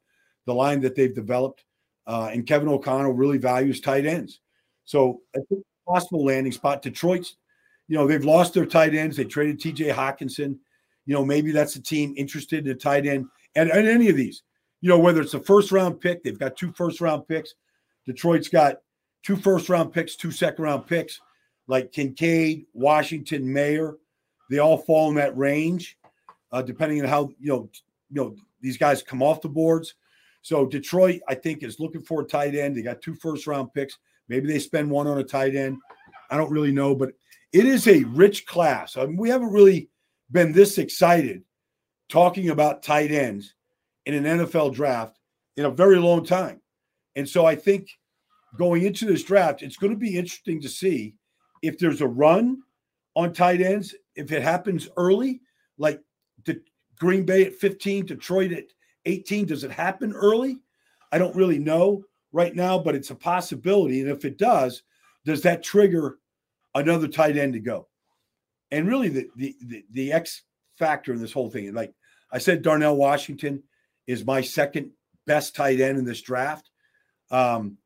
the 0.46 0.53
line 0.53 0.79
that 0.81 0.96
they've 0.96 1.13
developed. 1.13 1.63
Uh, 2.08 2.29
and 2.31 2.48
Kevin 2.48 2.70
O'Connell 2.70 3.13
really 3.13 3.38
values 3.38 3.81
tight 3.81 4.05
ends. 4.05 4.41
So 4.86 5.22
I 5.36 5.39
think 5.50 5.63
possible 5.88 6.25
landing 6.25 6.51
spot. 6.51 6.81
Detroit's, 6.81 7.36
you 7.88 7.98
know, 7.98 8.08
they've 8.08 8.25
lost 8.25 8.53
their 8.53 8.65
tight 8.65 8.96
ends. 8.96 9.17
They 9.17 9.25
traded 9.25 9.60
TJ 9.60 9.93
Hockenson. 9.93 10.58
You 11.05 11.13
know, 11.13 11.25
maybe 11.25 11.51
that's 11.51 11.75
a 11.75 11.81
team 11.81 12.13
interested 12.17 12.65
in 12.65 12.72
a 12.72 12.75
tight 12.75 13.05
end. 13.05 13.27
And, 13.55 13.70
and 13.70 13.88
any 13.88 14.10
of 14.10 14.15
these, 14.15 14.43
you 14.81 14.89
know, 14.89 15.00
whether 15.00 15.22
it's 15.22 15.34
a 15.34 15.39
first 15.39 15.72
round 15.72 16.00
pick, 16.00 16.24
they've 16.24 16.39
got 16.39 16.55
two 16.55 16.72
first 16.74 17.01
round 17.01 17.27
picks. 17.27 17.55
Detroit's 18.05 18.50
got 18.50 18.77
two 19.24 19.36
first 19.36 19.70
round 19.70 19.93
picks, 19.93 20.15
two 20.15 20.31
second 20.31 20.63
round 20.63 20.88
picks, 20.88 21.20
like 21.67 21.91
Kincaid, 21.91 22.65
Washington, 22.74 23.51
Mayer. 23.51 23.98
They 24.50 24.60
all 24.60 24.77
fall 24.77 25.10
in 25.10 25.15
that 25.15 25.38
range, 25.38 25.98
uh, 26.51 26.62
depending 26.62 27.01
on 27.01 27.08
how 27.08 27.29
you 27.39 27.50
know, 27.50 27.70
you 28.10 28.22
know, 28.22 28.36
these 28.60 28.77
guys 28.77 29.03
come 29.03 29.24
off 29.24 29.41
the 29.41 29.50
boards. 29.50 29.96
So 30.41 30.65
Detroit, 30.65 31.22
I 31.27 31.36
think, 31.36 31.63
is 31.63 31.79
looking 31.79 32.01
for 32.01 32.22
a 32.22 32.25
tight 32.25 32.55
end. 32.55 32.75
They 32.75 32.81
got 32.81 33.01
two 33.01 33.15
first 33.15 33.48
round 33.48 33.74
picks. 33.74 33.98
Maybe 34.27 34.48
they 34.48 34.60
spend 34.60 34.89
one 34.89 35.08
on 35.08 35.20
a 35.20 35.24
tight 35.24 35.55
end. 35.55 35.77
I 36.29 36.38
don't 36.38 36.51
really 36.51 36.72
know, 36.72 36.96
but 36.96 37.12
it 37.53 37.65
is 37.65 37.88
a 37.88 38.03
rich 38.05 38.46
class. 38.46 38.98
I 38.98 39.05
mean, 39.05 39.17
we 39.17 39.29
haven't 39.29 39.51
really 39.51 39.89
been 40.32 40.52
this 40.52 40.78
excited 40.78 41.44
talking 42.10 42.50
about 42.50 42.84
tight 42.84 43.12
ends 43.12 43.56
in 44.06 44.14
an 44.14 44.40
NFL 44.40 44.74
draft 44.74 45.20
in 45.58 45.66
a 45.66 45.72
very 45.72 45.98
long 45.98 46.26
time. 46.26 46.62
And 47.16 47.28
so 47.28 47.46
I 47.46 47.56
think 47.56 47.90
going 48.58 48.84
into 48.84 49.06
this 49.06 49.24
draft, 49.24 49.62
it's 49.62 49.78
going 49.78 49.94
to 49.94 50.00
be 50.00 50.18
interesting 50.18 50.62
to 50.62 50.70
see 50.70 51.16
if 51.62 51.78
there's 51.78 52.02
a 52.02 52.08
run 52.08 52.62
on 53.16 53.34
tight 53.34 53.62
ends, 53.62 53.94
if 54.16 54.32
it 54.32 54.42
happens 54.42 54.90
early, 54.98 55.42
like 55.78 56.02
the 56.46 56.62
Green 56.98 57.26
Bay 57.26 57.46
at 57.46 57.56
15, 57.56 58.06
Detroit 58.06 58.52
at 58.52 58.66
18, 59.06 59.46
does 59.46 59.64
it 59.64 59.72
happen 59.72 60.14
early? 60.14 60.60
I 61.12 61.18
don't 61.18 61.36
really 61.36 61.60
know 61.60 62.04
right 62.32 62.56
now, 62.56 62.80
but 62.80 62.96
it's 62.96 63.10
a 63.10 63.16
possibility. 63.16 64.02
And 64.02 64.10
if 64.10 64.24
it 64.26 64.38
does, 64.38 64.84
does 65.26 65.42
that 65.42 65.64
trigger 65.64 66.20
another 66.76 67.08
tight 67.08 67.38
end 67.38 67.54
to 67.54 67.60
go? 67.60 67.88
And 68.72 68.88
really, 68.88 69.10
the 69.10 69.28
the 69.36 69.56
the, 69.62 69.86
the 69.92 70.13
X 70.13 70.44
factor 70.78 71.13
in 71.13 71.22
this 71.22 71.34
whole 71.34 71.50
thing, 71.50 71.74
like 71.74 71.94
I 72.32 72.38
said 72.38 72.62
Darnell 72.62 72.96
Washington 72.96 73.63
is 74.08 74.25
my 74.25 74.42
second 74.42 74.92
best 75.28 75.56
tight 75.56 75.80
end 75.80 75.98
in 75.98 76.06
this 76.06 76.22
draft. 76.22 76.70
Um, 77.30 77.78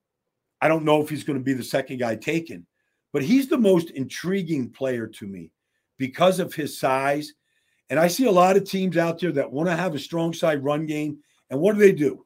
I 0.62 0.68
don't 0.68 0.86
know 0.86 1.02
if 1.02 1.10
he's 1.10 1.24
going 1.24 1.38
to 1.38 1.44
be 1.44 1.54
the 1.54 1.64
second 1.64 2.00
guy 2.00 2.16
taken, 2.16 2.66
but 3.14 3.24
he's 3.24 3.48
the 3.48 3.58
most 3.58 3.92
intriguing 3.92 4.70
player 4.70 5.08
to 5.08 5.28
me 5.28 5.52
because 5.98 6.40
of 6.40 6.54
his 6.54 6.80
size. 6.80 7.34
And 7.90 8.00
I 8.00 8.08
see 8.08 8.26
a 8.26 8.32
lot 8.32 8.58
of 8.58 8.64
teams 8.64 8.98
out 8.98 9.20
there 9.20 9.32
that 9.34 9.52
want 9.52 9.70
to 9.70 9.76
have 9.76 9.94
a 9.94 10.00
strong 10.00 10.34
side 10.34 10.64
run 10.64 10.86
game. 10.86 11.20
And 11.50 11.60
what 11.60 11.74
do 11.74 11.80
they 11.80 11.92
do? 11.92 12.26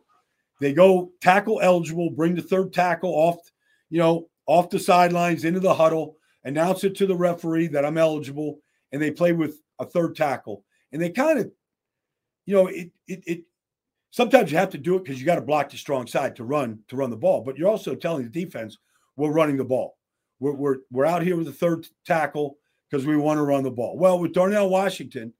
They 0.61 0.73
go 0.73 1.11
tackle 1.21 1.59
eligible, 1.61 2.11
bring 2.11 2.35
the 2.35 2.41
third 2.41 2.73
tackle 2.73 3.11
off, 3.11 3.37
you 3.89 3.99
know, 3.99 4.29
off 4.45 4.69
the 4.69 4.79
sidelines 4.79 5.45
into 5.45 5.59
the 5.59 5.73
huddle, 5.73 6.17
announce 6.43 6.83
it 6.83 6.95
to 6.95 7.05
the 7.05 7.15
referee 7.15 7.67
that 7.67 7.85
I'm 7.85 7.97
eligible, 7.97 8.59
and 8.91 9.01
they 9.01 9.11
play 9.11 9.31
with 9.31 9.61
a 9.79 9.85
third 9.85 10.15
tackle. 10.15 10.63
And 10.91 11.01
they 11.01 11.09
kind 11.09 11.39
of, 11.39 11.51
you 12.45 12.55
know, 12.55 12.67
it 12.67 12.91
it 13.07 13.23
it 13.25 13.43
sometimes 14.11 14.51
you 14.51 14.57
have 14.57 14.71
to 14.71 14.77
do 14.77 14.95
it 14.95 15.03
because 15.03 15.19
you 15.19 15.25
got 15.25 15.35
to 15.35 15.41
block 15.41 15.69
the 15.69 15.77
strong 15.77 16.07
side 16.07 16.35
to 16.37 16.43
run 16.43 16.79
to 16.87 16.95
run 16.95 17.09
the 17.09 17.17
ball. 17.17 17.41
But 17.41 17.57
you're 17.57 17.69
also 17.69 17.95
telling 17.95 18.23
the 18.23 18.29
defense 18.29 18.77
we're 19.15 19.31
running 19.31 19.57
the 19.57 19.63
ball. 19.65 19.97
We're 20.39 20.53
we're, 20.53 20.77
we're 20.91 21.05
out 21.05 21.21
here 21.21 21.35
with 21.35 21.45
the 21.45 21.53
third 21.53 21.87
tackle 22.05 22.57
because 22.89 23.05
we 23.05 23.17
want 23.17 23.37
to 23.37 23.43
run 23.43 23.63
the 23.63 23.71
ball. 23.71 23.97
Well, 23.97 24.19
with 24.19 24.33
Darnell 24.33 24.69
Washington, 24.69 25.33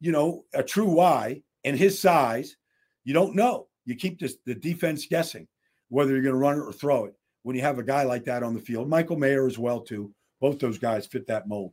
you 0.00 0.12
know, 0.12 0.44
a 0.52 0.62
true 0.62 0.90
Y 0.90 1.42
and 1.64 1.78
his 1.78 1.98
size, 1.98 2.56
you 3.04 3.14
don't 3.14 3.34
know. 3.34 3.68
You 3.86 3.94
keep 3.94 4.18
this, 4.18 4.36
the 4.44 4.54
defense 4.54 5.06
guessing 5.06 5.46
whether 5.88 6.12
you're 6.12 6.22
going 6.22 6.34
to 6.34 6.38
run 6.38 6.58
it 6.58 6.62
or 6.62 6.72
throw 6.72 7.06
it 7.06 7.14
when 7.46 7.54
you 7.54 7.62
have 7.62 7.78
a 7.78 7.84
guy 7.84 8.02
like 8.02 8.24
that 8.24 8.42
on 8.42 8.54
the 8.54 8.60
field. 8.60 8.88
Michael 8.88 9.16
Mayer 9.16 9.46
as 9.46 9.56
well 9.56 9.78
too. 9.80 10.12
Both 10.40 10.58
those 10.58 10.80
guys 10.80 11.06
fit 11.06 11.28
that 11.28 11.46
mold. 11.46 11.72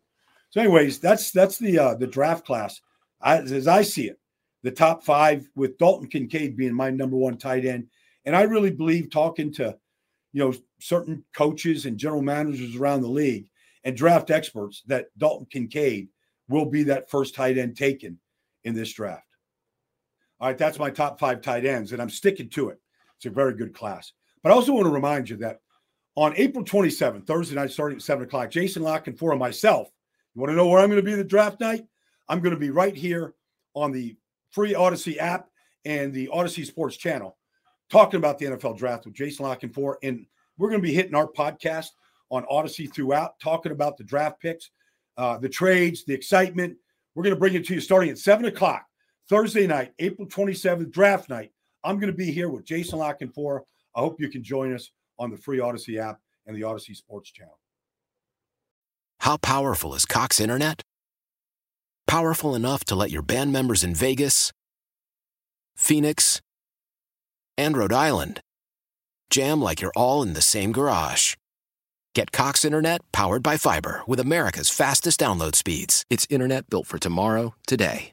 So, 0.51 0.61
anyways, 0.61 0.99
that's 0.99 1.31
that's 1.31 1.57
the 1.57 1.79
uh, 1.79 1.95
the 1.95 2.05
draft 2.05 2.45
class 2.45 2.79
as 3.23 3.67
I 3.67 3.81
see 3.81 4.07
it. 4.07 4.19
The 4.61 4.69
top 4.69 5.03
five 5.03 5.49
with 5.55 5.79
Dalton 5.79 6.09
Kincaid 6.09 6.55
being 6.55 6.75
my 6.75 6.91
number 6.91 7.17
one 7.17 7.37
tight 7.37 7.65
end, 7.65 7.87
and 8.23 8.35
I 8.35 8.43
really 8.43 8.69
believe 8.69 9.09
talking 9.09 9.51
to 9.53 9.75
you 10.31 10.43
know 10.43 10.53
certain 10.79 11.25
coaches 11.35 11.87
and 11.87 11.97
general 11.97 12.21
managers 12.21 12.75
around 12.75 13.01
the 13.01 13.07
league 13.07 13.47
and 13.83 13.97
draft 13.97 14.29
experts 14.29 14.83
that 14.85 15.07
Dalton 15.17 15.47
Kincaid 15.49 16.07
will 16.49 16.67
be 16.67 16.83
that 16.83 17.09
first 17.09 17.33
tight 17.33 17.57
end 17.57 17.75
taken 17.75 18.19
in 18.63 18.75
this 18.75 18.93
draft. 18.93 19.25
All 20.39 20.49
right, 20.49 20.57
that's 20.57 20.77
my 20.77 20.91
top 20.91 21.19
five 21.19 21.41
tight 21.41 21.65
ends, 21.65 21.93
and 21.93 22.01
I'm 22.01 22.11
sticking 22.11 22.49
to 22.49 22.69
it. 22.69 22.79
It's 23.17 23.25
a 23.25 23.31
very 23.31 23.55
good 23.55 23.73
class. 23.73 24.13
But 24.43 24.51
I 24.51 24.55
also 24.55 24.73
want 24.73 24.85
to 24.85 24.91
remind 24.91 25.29
you 25.29 25.37
that 25.37 25.61
on 26.15 26.33
April 26.37 26.63
27th, 26.63 27.25
Thursday 27.25 27.55
night, 27.55 27.71
starting 27.71 27.97
at 27.97 28.03
7 28.03 28.23
o'clock, 28.23 28.51
Jason 28.51 28.83
La 28.83 28.99
Canfora 28.99 29.31
and 29.31 29.39
myself, 29.39 29.89
you 30.35 30.41
want 30.41 30.51
to 30.51 30.55
know 30.55 30.67
where 30.67 30.79
I'm 30.79 30.89
going 30.89 31.01
to 31.01 31.05
be 31.05 31.15
the 31.15 31.23
draft 31.23 31.59
night? 31.59 31.85
I'm 32.29 32.39
going 32.39 32.53
to 32.53 32.59
be 32.59 32.69
right 32.69 32.95
here 32.95 33.33
on 33.73 33.91
the 33.91 34.15
free 34.51 34.73
Audacy 34.73 35.17
app 35.17 35.49
and 35.85 36.13
the 36.13 36.27
Audacy 36.27 36.65
Sports 36.65 36.97
channel 36.97 37.37
talking 37.89 38.17
about 38.17 38.39
the 38.39 38.45
NFL 38.45 38.77
draft 38.77 39.05
with 39.05 39.13
Jason 39.13 39.45
La 39.45 39.55
Canfora. 39.55 39.95
And 40.03 40.25
we're 40.57 40.69
going 40.69 40.81
to 40.81 40.87
be 40.87 40.93
hitting 40.93 41.15
our 41.15 41.27
podcast 41.27 41.89
on 42.29 42.45
Audacy 42.45 42.91
throughout, 42.91 43.39
talking 43.39 43.71
about 43.71 43.97
the 43.97 44.03
draft 44.03 44.39
picks, 44.39 44.69
uh, 45.17 45.37
the 45.37 45.49
trades, 45.49 46.05
the 46.05 46.13
excitement. 46.13 46.75
We're 47.15 47.23
going 47.23 47.35
to 47.35 47.39
bring 47.39 47.53
it 47.53 47.65
to 47.67 47.75
you 47.75 47.81
starting 47.81 48.09
at 48.09 48.17
7 48.17 48.45
o'clock 48.45 48.85
Thursday 49.29 49.67
night, 49.67 49.93
April 49.99 50.27
27th, 50.27 50.91
draft 50.91 51.29
night. 51.29 51.51
I'm 51.83 51.99
going 51.99 52.11
to 52.11 52.17
be 52.17 52.31
here 52.31 52.49
with 52.49 52.65
Jason 52.65 52.99
La 52.99 53.13
Canfora. 53.13 53.61
I 53.95 53.99
hope 53.99 54.19
you 54.19 54.29
can 54.29 54.43
join 54.43 54.73
us 54.73 54.89
on 55.19 55.31
the 55.31 55.37
free 55.37 55.59
Audacy 55.59 55.97
app 55.97 56.19
and 56.45 56.55
the 56.55 56.61
Audacy 56.61 56.95
Sports 56.95 57.31
channel. 57.31 57.59
How 59.19 59.37
powerful 59.37 59.93
is 59.93 60.05
Cox 60.05 60.39
Internet? 60.39 60.81
Powerful 62.07 62.55
enough 62.55 62.83
to 62.85 62.95
let 62.95 63.11
your 63.11 63.21
band 63.21 63.53
members 63.53 63.83
in 63.83 63.95
Vegas, 63.95 64.51
Phoenix, 65.75 66.41
and 67.57 67.77
Rhode 67.77 67.93
Island 67.93 68.41
jam 69.29 69.61
like 69.61 69.81
you're 69.81 69.91
all 69.95 70.21
in 70.21 70.33
the 70.33 70.41
same 70.41 70.71
garage. 70.71 71.35
Get 72.13 72.31
Cox 72.31 72.63
Internet 72.63 73.01
powered 73.11 73.41
by 73.41 73.57
fiber 73.57 74.03
with 74.05 74.19
America's 74.19 74.69
fastest 74.69 75.19
download 75.19 75.55
speeds. 75.55 76.05
It's 76.09 76.27
internet 76.29 76.69
built 76.69 76.85
for 76.85 76.99
tomorrow, 76.99 77.55
today. 77.65 78.12